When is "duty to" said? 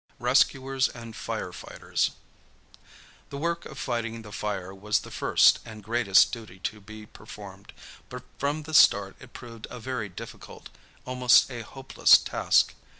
6.31-6.81